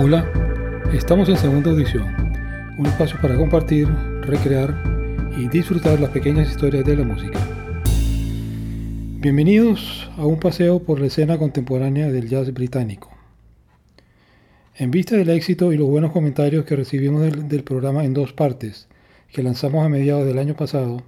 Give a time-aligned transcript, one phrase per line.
[0.00, 0.30] Hola,
[0.92, 2.04] estamos en segunda audición,
[2.78, 3.88] un espacio para compartir,
[4.20, 4.72] recrear
[5.36, 7.40] y disfrutar las pequeñas historias de la música.
[9.18, 13.10] Bienvenidos a un paseo por la escena contemporánea del jazz británico.
[14.76, 18.86] En vista del éxito y los buenos comentarios que recibimos del, programa en dos partes,
[19.32, 21.02] que lanzamos a mediados del año pasado,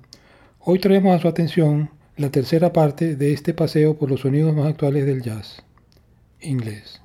[0.59, 4.66] hoy traemos a su atención la tercera parte de este paseo por los sonidos más
[4.66, 5.62] actuales del jazz,
[6.41, 7.00] inglés.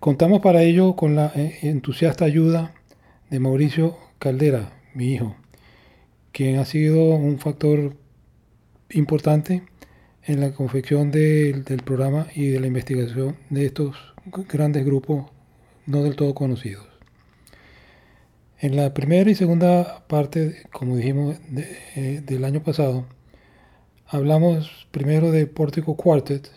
[0.00, 2.72] Contamos para ello con la eh, entusiasta ayuda
[3.28, 5.36] de Mauricio Caldera, mi hijo,
[6.32, 7.94] quien ha sido un factor
[8.88, 9.62] importante
[10.24, 13.94] en la confección del programa y de la investigación de estos
[14.48, 15.26] grandes grupos
[15.84, 16.86] no del todo conocidos.
[18.58, 21.36] En la primera y segunda parte, como dijimos
[21.94, 23.04] eh, del año pasado,
[24.06, 26.50] hablamos primero de Portico Quartet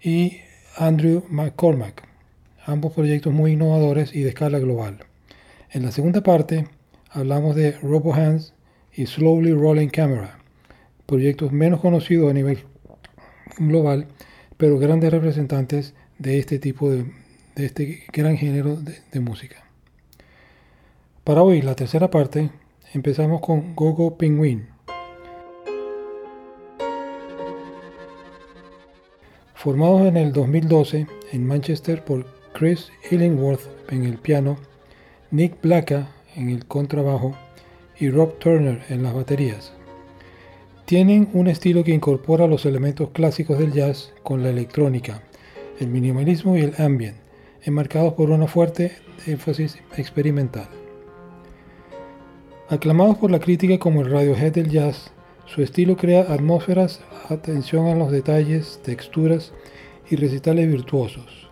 [0.00, 0.38] y
[0.76, 2.07] Andrew McCormack,
[2.68, 4.98] ambos proyectos muy innovadores y de escala global.
[5.70, 6.68] En la segunda parte
[7.10, 8.52] hablamos de Robo Hands
[8.92, 10.38] y Slowly Rolling Camera,
[11.06, 12.58] proyectos menos conocidos a nivel
[13.56, 14.08] global,
[14.58, 17.10] pero grandes representantes de este tipo de,
[17.56, 19.64] este gran género de, música.
[21.24, 22.50] Para hoy, la tercera parte,
[22.92, 24.68] empezamos con Gogo Penguin.
[29.54, 34.56] Formados en el 2012 en Manchester por Chris Illingworth en el piano,
[35.30, 37.36] Nick Blacka en el contrabajo
[38.00, 39.72] y Rob Turner en las baterías.
[40.84, 45.22] Tienen un estilo que incorpora los elementos clásicos del jazz con la electrónica,
[45.78, 47.16] el minimalismo y el ambient,
[47.62, 48.90] enmarcados por una fuerte
[49.28, 50.68] énfasis experimental.
[52.68, 55.12] Aclamados por la crítica como el Radiohead del jazz,
[55.46, 59.52] su estilo crea atmósferas, atención a los detalles, texturas
[60.10, 61.47] y recitales virtuosos.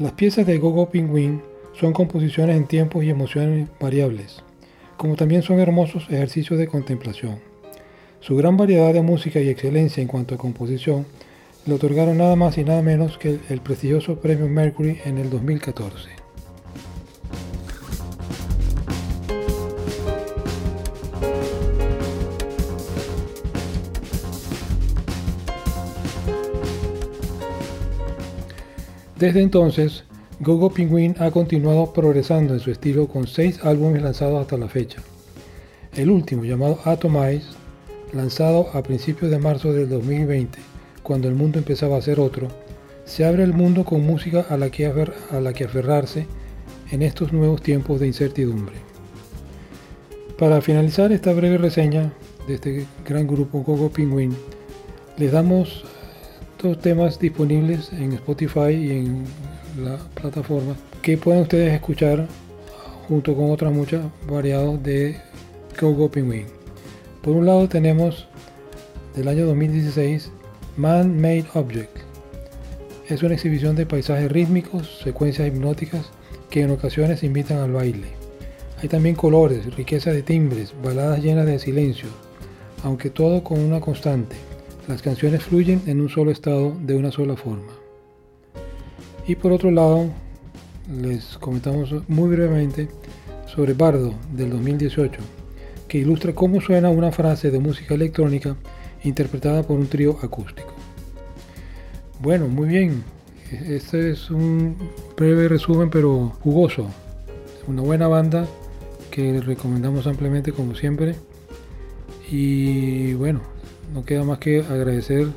[0.00, 1.42] Las piezas de Gogo Penguin
[1.78, 4.42] son composiciones en tiempos y emociones variables,
[4.96, 7.38] como también son hermosos ejercicios de contemplación.
[8.20, 11.04] Su gran variedad de música y excelencia en cuanto a composición
[11.66, 16.19] le otorgaron nada más y nada menos que el prestigioso premio Mercury en el 2014.
[29.20, 30.04] Desde entonces,
[30.40, 35.02] Gogo Penguin ha continuado progresando en su estilo con seis álbumes lanzados hasta la fecha.
[35.94, 37.44] El último, llamado Atomize,
[38.14, 40.58] lanzado a principios de marzo del 2020,
[41.02, 42.48] cuando el mundo empezaba a ser otro,
[43.04, 46.26] se abre el mundo con música a la que, a la que aferrarse
[46.90, 48.76] en estos nuevos tiempos de incertidumbre.
[50.38, 52.10] Para finalizar esta breve reseña
[52.48, 54.34] de este gran grupo Gogo Penguin,
[55.18, 55.84] les damos
[56.62, 59.24] dos temas disponibles en Spotify y en
[59.82, 62.26] la plataforma que pueden ustedes escuchar
[63.08, 65.16] junto con otras muchas variados de
[65.80, 66.46] Gogo Penguin.
[67.22, 68.28] Por un lado tenemos
[69.14, 70.30] del año 2016
[70.76, 71.96] Man-Made Object.
[73.08, 76.10] Es una exhibición de paisajes rítmicos, secuencias hipnóticas
[76.50, 78.08] que en ocasiones invitan al baile.
[78.82, 82.08] Hay también colores, riqueza de timbres, baladas llenas de silencio,
[82.82, 84.36] aunque todo con una constante.
[84.90, 87.72] Las canciones fluyen en un solo estado, de una sola forma.
[89.24, 90.06] Y por otro lado,
[91.00, 92.88] les comentamos muy brevemente
[93.46, 95.20] sobre Bardo del 2018,
[95.86, 98.56] que ilustra cómo suena una frase de música electrónica
[99.04, 100.72] interpretada por un trío acústico.
[102.20, 103.04] Bueno, muy bien.
[103.52, 104.76] Este es un
[105.16, 106.88] breve resumen, pero jugoso.
[107.68, 108.44] Una buena banda
[109.12, 111.14] que recomendamos ampliamente como siempre.
[112.28, 113.40] Y bueno,
[113.92, 115.28] no queda más que agradecer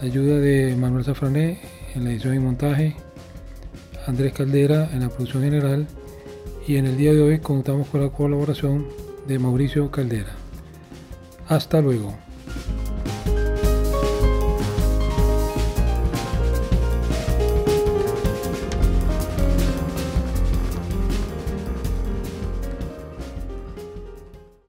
[0.00, 1.60] la ayuda de Manuel Zafrané
[1.94, 2.96] en la edición y montaje,
[4.06, 5.86] Andrés Caldera en la producción general
[6.66, 8.86] y en el día de hoy contamos con la colaboración
[9.26, 10.32] de Mauricio Caldera.
[11.48, 12.14] Hasta luego.